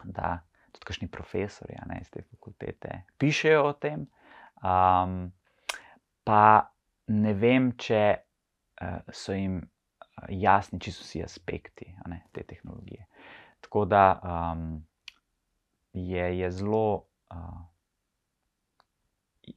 [0.04, 0.38] da
[0.72, 4.06] tudi kakšni profesori ne, iz te fakultete pišejo o tem,
[4.64, 5.18] um,
[6.24, 6.72] pa
[7.12, 13.06] ne vem, če uh, so jim uh, jasni čisto vsi aspekti ne, te tehnologije.
[13.60, 14.84] Tako da um,
[15.92, 17.06] je, je zelo.
[17.30, 17.64] Uh,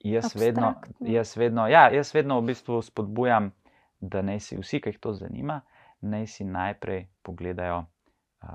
[0.06, 3.48] Jaz vedno, jaz, vedno, ja, jaz vedno v bistvu spodbujam,
[4.00, 5.62] da naj si vsi, ki jih to zanima,
[6.02, 8.50] naj si najprej pogledajo uh,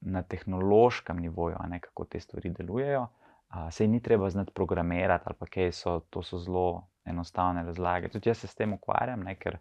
[0.00, 3.02] na tehnološkem nivoju, ne kako te stvari delujejo.
[3.02, 8.08] Uh, Sej ni treba znati programirati ali pa kaj so, to so zelo enostavne razlage.
[8.08, 9.58] Tudi jaz se s tem ukvarjam, ne, ker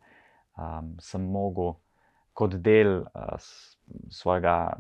[0.57, 1.73] um, sem mogel
[2.33, 3.35] kot del uh,
[4.09, 4.73] svojega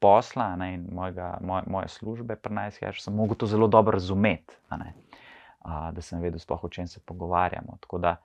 [0.00, 4.56] posla ne, in mojega, moje, moje službe pri nas, sem mogel to zelo dobro razumeti,
[4.70, 7.76] uh, da sem vedel, sploh, o čem se pogovarjamo.
[7.80, 8.16] Tako da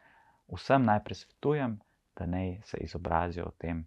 [0.54, 1.80] vsem najprej svetujem,
[2.16, 3.86] da naj se izobrazijo o tem,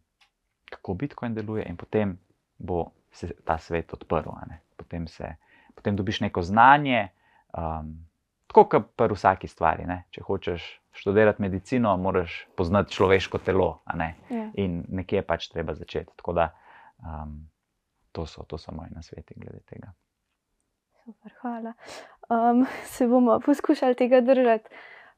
[0.70, 2.18] kako Bitcoin deluje, in potem
[2.58, 4.30] bo se ta svet odprl.
[4.76, 5.34] Potem, se,
[5.74, 7.08] potem dobiš neko znanje.
[7.58, 8.08] Um,
[8.48, 9.84] Tako kot pri vsaki stvari.
[9.84, 10.04] Ne?
[10.10, 10.66] Če hočeš
[10.96, 13.82] študirati medicino, moraš poznati človeško telo.
[13.94, 14.14] ne.
[14.30, 14.50] Ja.
[14.54, 16.12] In nekje je pač treba začeti.
[16.16, 16.48] Tako da
[17.04, 17.48] um,
[18.12, 19.92] to, so, to so moji nasveti glede tega.
[21.04, 21.74] Super, hvala.
[22.28, 24.70] Um, se bomo poskušali tega držati,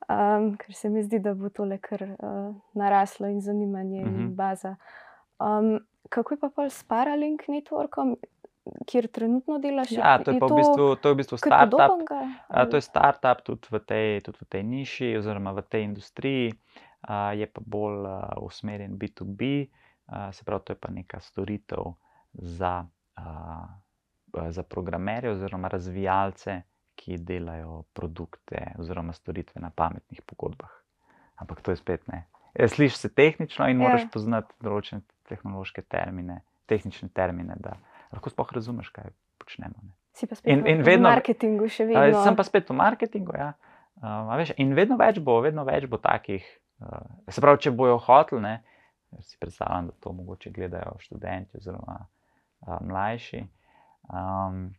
[0.08, 4.34] um, ker se mi zdi, da bo tole kar uh, naraslo in zanimanje in Mhm.
[4.34, 4.76] baza.
[5.38, 8.16] Um, kako je pa pol s Paralink Networkom,
[8.86, 9.92] kjer trenutno delaš?
[9.92, 12.02] Ja, to je pa v bistvu, to je v bistvu startup.
[12.48, 16.52] A, to je startup tudi v tej, tudi v tej niši, oziroma v tej industriji,
[17.00, 19.68] a, je pa bolj a, usmerjen B2B,
[20.06, 21.94] a, se pravi, to je pa neka storitev
[22.34, 22.84] za,
[23.16, 23.24] a,
[24.34, 26.62] a, za programerje oziroma razvijalce,
[27.00, 30.70] ki delajo produkte oziroma storitve na pametnih pogodbah.
[31.36, 32.26] Ampak to je spet ne.
[32.52, 33.82] Ja, Slišiš se tehnično in Ja.
[33.82, 37.76] moraš poznati določene tehnološke termine, tehnične termine, da
[38.10, 39.08] lahko sploh razumeš, kaj
[39.38, 39.78] počnemo.
[39.80, 39.94] Ne.
[40.12, 42.20] Si pa spet In- v- in v vedno- marketingu še vedno.
[42.22, 43.32] Sem pa spet v marketingu.
[43.34, 43.52] Ja.
[43.96, 46.44] Um, a veš, in vedno več bo, vedno več bo takih.
[46.80, 46.88] Uh,
[47.28, 48.58] se pravi, če bojo hoteli,
[49.12, 53.42] jaz si predstavljam, da to mogoče gledajo študenti oziroma uh, mlajši.
[54.08, 54.74] Um,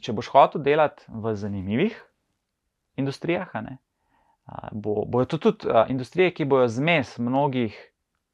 [0.00, 1.96] če boš hotel delati v zanimivih
[2.96, 3.76] industrijah, a ne,
[4.46, 7.76] a, bo, bojo to tudi a, industrije, ki bojo zmes mnogih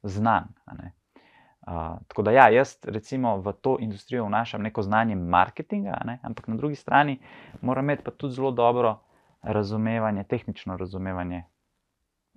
[0.03, 0.51] znanj.
[0.65, 0.93] a ne.
[1.61, 6.19] A, tako da, ja, jaz recimo v to industrijo vnašam neko znanje marketinga, a ne,
[6.21, 7.19] ampak na drugi strani
[7.61, 8.99] moram imeti pa tudi zelo dobro
[9.41, 11.43] razumevanje, tehnično razumevanje,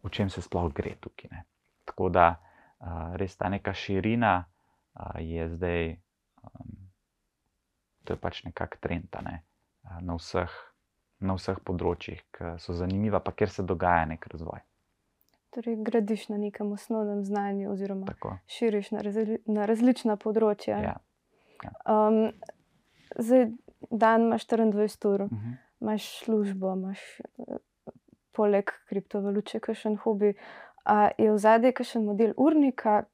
[0.02, 1.28] o čem se sploh gre tukaj.
[1.30, 1.44] Ne.
[1.84, 2.34] Tako da
[2.78, 4.44] a, res ta neka širina
[4.94, 5.96] a, je zdaj,
[6.42, 6.73] um,
[8.05, 9.43] to je pač nekak trend ne,
[10.01, 10.53] na, vseh,
[11.21, 14.61] na vseh področjih, ki so zanimiva, pa kjer se dogaja nek razvoj.
[15.55, 20.81] Torej, gradiš na nekem osnovnem znanju, oziroma Tako, širiš na, razli na različna področja.
[20.83, 20.97] ja.
[21.87, 22.33] Um,
[23.17, 23.51] zdaj,
[23.90, 25.53] dan imaš 24 ur, Mhm.
[25.81, 27.57] imaš službo, imaš eh,
[28.33, 30.35] poleg kriptovalut še kakšen hobi.
[30.85, 33.05] A je v zadnji kakšen model urnika,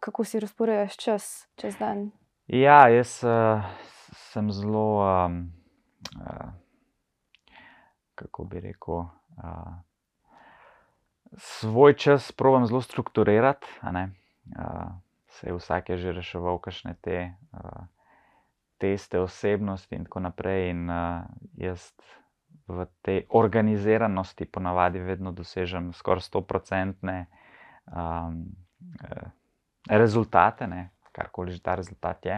[0.00, 2.10] kako si razporejaš čas čez dan?
[2.46, 3.60] Ja, jaz uh,
[4.32, 5.52] sem zelo, um,
[6.16, 6.52] uh,
[8.16, 9.74] kako bi rekel, uh,
[11.36, 13.66] svoj čas probujem zelo strukturirati.
[13.84, 14.96] Uh,
[15.28, 17.84] se vsak je že reševal kakšne te uh,
[18.80, 20.70] teste osebnosti in tako naprej.
[20.72, 21.92] In uh, jaz
[22.68, 27.26] v tej organiziranosti ponavadi vedno dosežem skoraj 100-odstotne
[27.90, 28.48] um,
[29.02, 29.28] eh,
[29.90, 30.64] rezultate,
[31.12, 32.36] karkoli že ta rezultat je.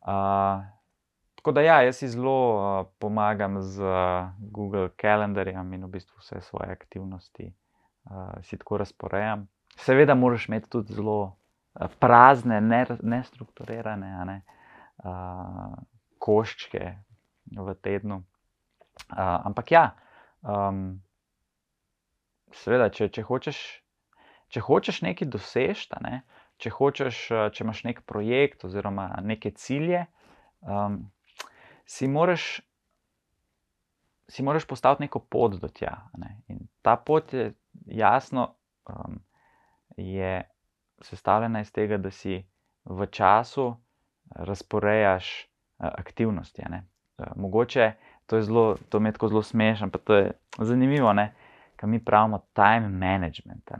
[0.00, 0.64] Uh,
[1.40, 6.20] tako da, ja, jaz si zelo uh, pomagam z uh, Google Calendarjem in v bistvu
[6.20, 9.48] vse svoje aktivnosti uh, si tako razporejam.
[9.80, 14.40] Seveda, moraš imeti tudi zelo uh, prazne, ne, nestrukturirane ne,
[15.04, 15.78] uh,
[16.20, 16.94] koščke
[17.56, 18.20] v tednu.
[19.08, 19.84] Uh, ampak ja,
[20.44, 21.00] um,
[22.52, 23.60] seveda, če, če, hočeš,
[24.52, 26.20] če hočeš nekaj doseči, ne,
[26.60, 30.04] če, hočeš, eh, če imaš nek projekt oziroma neke cilje,
[30.60, 31.02] um,
[31.90, 32.60] si moraš.
[34.28, 35.96] Si moraš postaviti neko pot do tja.
[36.14, 36.36] Ne?
[36.48, 37.54] In ta pot je
[37.86, 38.54] jasno
[38.88, 39.18] um,
[39.96, 40.50] je
[41.02, 42.46] sestavljena iz tega, da si
[42.84, 43.74] v času
[44.30, 46.62] razporejaš uh, aktivnosti.
[46.62, 47.92] Uh, mogoče
[48.26, 51.14] to je zelo, to mi je tako zelo smešno, pa to je zanimivo,
[51.76, 53.70] kaj mi pravimo time management.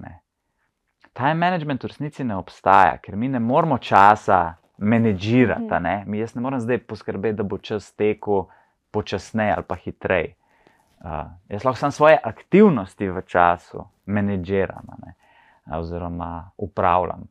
[1.13, 5.69] Time management v resnici ne obstaja, ker mi ne moramo časa menedžirati.
[5.71, 6.05] a ne.
[6.07, 8.49] Mi jaz ne morem zdaj poskrbeti, da bo čas tekel
[8.91, 10.35] počasneje ali pa hitreje.
[11.01, 15.15] Uh, jaz lahko samo svoje aktivnosti v času menedžiram ne,
[15.79, 17.25] oziroma upravljam.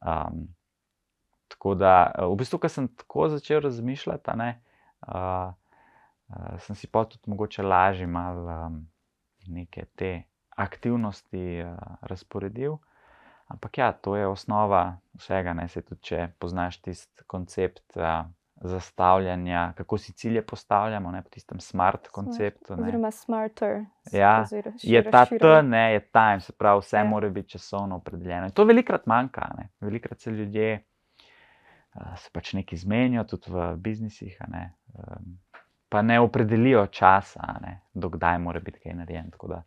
[0.00, 0.48] Um,
[1.48, 4.60] tako da, v bistvu, ko sem tako začel razmišljati, ne,
[5.06, 8.80] uh, uh, sem si pa tudi mogoče lažje malo um,
[9.46, 10.22] neke te
[10.56, 12.76] aktivnosti uh, razporedil.
[13.52, 15.52] Ampak ja, to je osnova vsega.
[15.52, 18.24] Ne, se tudi, če poznaš tisti koncept uh,
[18.64, 22.76] zastavljanja, kako si cilje postavljamo, ne, po tistem smart konceptu.
[22.76, 22.82] Ne.
[22.82, 23.84] Oziroma, smarter.
[24.12, 25.24] Ja, zdaj Je ta.
[25.26, 27.04] T, ne, je time, se pravi, vse Ja.
[27.04, 28.46] mora biti časovno opredeljeno.
[28.46, 29.50] In to velikrat manjka.
[29.58, 29.68] Ne.
[29.80, 30.84] Velikrat se ljudje
[31.94, 35.38] uh, se pač nekaj zmenijo, tudi v biznisih, a ne, um,
[35.88, 39.30] pa ne opredelijo časa, a ne, dokdaj mora biti kaj narejen.
[39.30, 39.62] Tako da,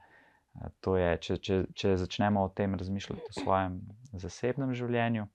[0.80, 3.80] to je, če, če, če začnemo o tem razmišljati v svojem
[4.16, 5.28] zasebnem življenju,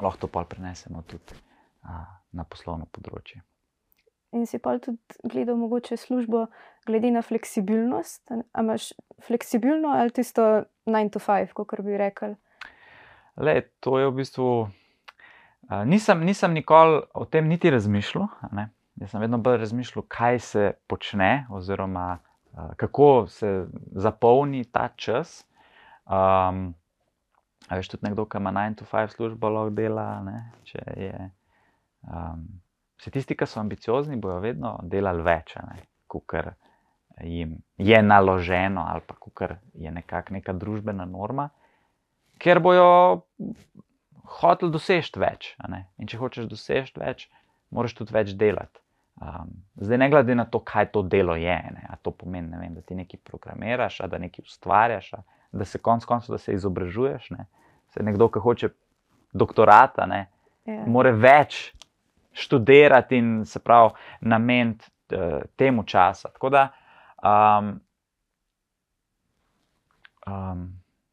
[0.00, 2.04] lahko to pa prenesemo tudi uh,
[2.36, 3.42] na poslovno področje.
[4.36, 6.46] In si pa tudi gledal mogoče službo
[6.86, 8.26] glede na fleksibilnost.
[8.52, 8.90] A imaš
[9.24, 12.36] fleksibilno ali tisto 9 to 5, kot bi rekel?
[13.40, 14.48] Le, to je v bistvu.
[15.66, 18.28] Uh, nisem, nisem nikoli o tem niti razmišljal.
[18.50, 18.68] a.
[18.96, 22.18] Jaz sem vedno bolj razmišljal, kaj se počne, oziroma
[22.76, 25.44] kako se zapolni ta čas.
[26.06, 26.74] Um,
[27.68, 30.06] a veš, tudi nekdo, ki ima 9 to 5 službo, lahko dela.
[30.24, 31.30] Ne, če je,
[32.06, 32.46] um,
[33.00, 35.56] vse tisti, ki so ambiciozni, bodo vedno delali več,
[36.06, 36.36] kot
[37.24, 41.48] jim je naloženo, ali pa kot je nekak, neka družbena norma,
[42.38, 42.88] ker bojo
[44.40, 45.54] hoteli doseči več.
[45.98, 47.28] In če hočeš doseči več,
[47.70, 48.85] moraš tudi več delati.
[49.16, 52.74] Um, zdaj, ne glede na to, kaj to delo je, ne, to pomeni, ne vem,
[52.74, 55.10] da ti nekaj programiraš, da nekaj ustvarjaš,
[55.52, 57.30] da se konec koncev, da se izobražuješ.
[57.30, 57.46] Ne.
[57.94, 58.68] Se nekdo, ki hoče
[59.32, 60.26] doktorata, ne,
[60.66, 60.82] Ja.
[60.86, 61.72] mora več
[62.34, 66.28] študirati in se pravi nameniti uh, temu časa.
[66.34, 66.64] Tako da
[67.22, 67.68] um,
[70.26, 70.64] um,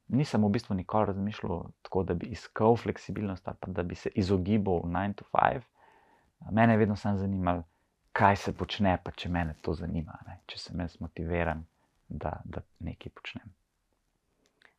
[0.08, 4.82] nisem v bistvu nikoli razmišljal tako, da bi iskal fleksibilnost ali da bi se izogibal
[4.90, 5.62] 9 to 5.
[6.52, 7.64] Mene je vedno samo zanimalo,
[8.14, 10.40] kaj se počne, pa če me to zanima, ne?
[10.48, 11.66] če sem jaz motiviran,
[12.08, 13.54] da, da nekaj počnem.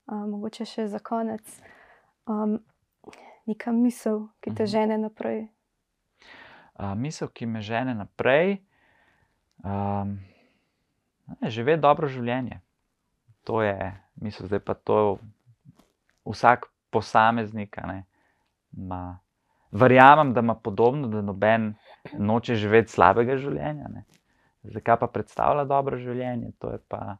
[0.07, 1.43] Uh, mogoče še za konec,
[2.30, 2.59] um,
[3.49, 4.62] neka misel, ki te uh mhm.
[4.62, 4.72] -huh.
[4.72, 5.49] žene naprej.
[6.74, 8.59] Uh, misel, ki me žene naprej,
[9.64, 10.18] um,
[11.41, 12.61] je živeti dobro življenje.
[13.45, 15.18] To je, mislim, zdaj pa to
[16.24, 17.76] vsak posameznik.
[18.70, 19.18] Ma,
[19.75, 21.72] verjamem, da ima podobno, da noben
[22.18, 23.91] noče živeti slabega življenja.
[23.91, 24.05] Ne.
[24.75, 26.55] Zakaj pa predstavlja dobro življenje?
[26.62, 27.16] To je pa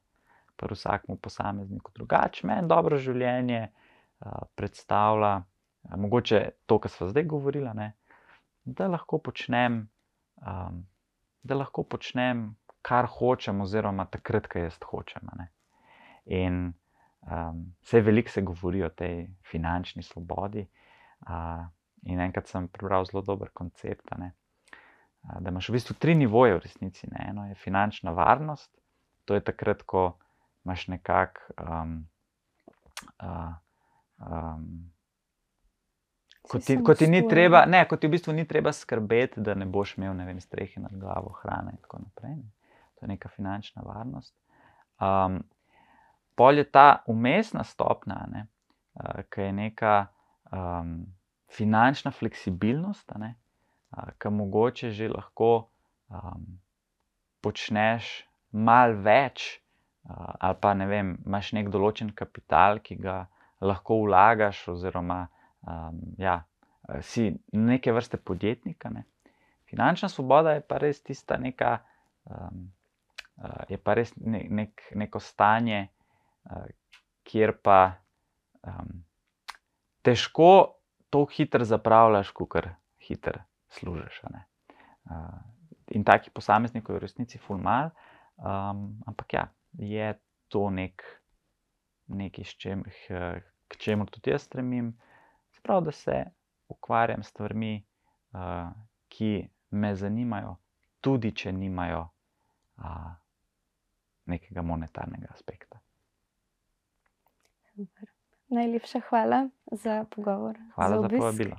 [0.57, 2.47] pri vsakem posamezniku drugače.
[2.47, 7.93] Meni dobro življenje uh, predstavlja, uh, mogoče to, kar smo zdaj govorili, ne,
[8.65, 9.87] da lahko počnem.
[10.41, 10.85] Um,
[11.45, 15.29] Da lahko počnem, kar hočem, oziroma takrat, ko jaz hočem.
[16.25, 16.55] In
[17.29, 20.65] um, vse veliko se govori o tej finančni svobodi.
[21.29, 21.67] Uh,
[22.07, 24.33] in enkrat sem prebral zelo dober koncept, ne,
[25.41, 27.09] da imaš v bistvu tri nivoje v resnici.
[27.11, 27.27] Ne.
[27.31, 28.71] Eno je finančna varnost,
[29.25, 30.19] to je takrat, ko
[30.65, 31.41] imaš nekako.
[31.61, 32.09] Um,
[33.23, 33.55] uh,
[34.19, 34.91] um,
[36.45, 39.65] Ko ti, ko, ti treba, ne, ko ti v bistvu ni treba skrbeti, da ne
[39.65, 42.35] boš imel vem, strehe nad glavo, hrane in tako naprej.
[42.37, 42.51] Ne.
[43.01, 44.35] To je neka finančna varnost.
[45.01, 45.39] Um,
[46.37, 48.45] pol je ta umestna stopnja, ne,
[48.93, 49.95] uh, ki je neka
[50.53, 51.07] um,
[51.55, 53.35] finančna fleksibilnost, ne,
[53.95, 55.51] uh, ki mogoče že lahko
[56.11, 56.47] um,
[57.45, 58.11] počneš
[58.51, 59.47] malo več,
[60.09, 63.25] uh, ali pa ne vem, imaš nek določen kapital, ki ga
[63.65, 65.25] lahko vlagaš, oziroma
[65.67, 66.43] um, ja,
[67.01, 68.91] si neke vrste podjetnika.
[68.93, 69.07] Ne.
[69.71, 71.79] Finančna svoboda je pa res tista neka.
[72.25, 72.71] Um,
[73.67, 75.89] Je pa res ne, nek, neko stanje,
[76.47, 76.69] uh,
[77.27, 77.79] kjer pa
[78.63, 79.01] um,
[80.07, 80.77] težko
[81.15, 82.67] to hitro zapravljaš, kot
[83.07, 84.23] hitro služiš.
[84.25, 85.13] Uh,
[85.95, 87.93] in taki posamezniki v resnici fulmal.
[88.37, 89.45] Um, ampak ja,
[89.79, 90.09] je
[90.49, 91.05] to nek,
[92.11, 92.83] nekaj, čem,
[93.69, 94.91] k čemu tudi jaz stremim.
[95.55, 96.25] Sprav, da se
[96.69, 97.85] ukvarjam s stvarmi,
[98.35, 98.73] uh,
[99.09, 100.57] ki me zanimajo,
[101.01, 102.09] tudi če nimajo.
[102.75, 103.15] Uh,
[104.27, 105.79] nekega monetarnega aspekta.
[107.75, 108.14] Super.
[108.55, 110.55] Najlepša hvala za pogovor.
[110.75, 111.57] Hvala za, za povabilo.